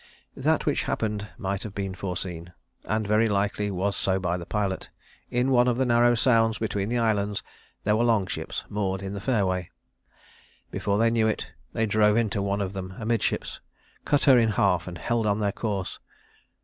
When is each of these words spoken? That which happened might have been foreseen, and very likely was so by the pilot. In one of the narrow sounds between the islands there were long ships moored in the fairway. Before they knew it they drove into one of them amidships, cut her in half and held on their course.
That 0.35 0.65
which 0.65 0.85
happened 0.85 1.27
might 1.37 1.61
have 1.61 1.75
been 1.75 1.93
foreseen, 1.93 2.53
and 2.85 3.05
very 3.05 3.29
likely 3.29 3.69
was 3.69 3.95
so 3.95 4.19
by 4.19 4.35
the 4.35 4.47
pilot. 4.47 4.89
In 5.29 5.51
one 5.51 5.67
of 5.67 5.77
the 5.77 5.85
narrow 5.85 6.15
sounds 6.15 6.57
between 6.57 6.89
the 6.89 6.97
islands 6.97 7.43
there 7.83 7.95
were 7.95 8.03
long 8.03 8.25
ships 8.25 8.63
moored 8.67 9.03
in 9.03 9.13
the 9.13 9.21
fairway. 9.21 9.69
Before 10.71 10.97
they 10.97 11.11
knew 11.11 11.27
it 11.27 11.51
they 11.73 11.85
drove 11.85 12.17
into 12.17 12.41
one 12.41 12.61
of 12.61 12.73
them 12.73 12.95
amidships, 12.97 13.59
cut 14.03 14.23
her 14.23 14.39
in 14.39 14.49
half 14.49 14.87
and 14.87 14.97
held 14.97 15.27
on 15.27 15.39
their 15.39 15.51
course. 15.51 15.99